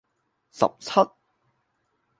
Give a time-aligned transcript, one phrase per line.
[0.49, 0.99] 十七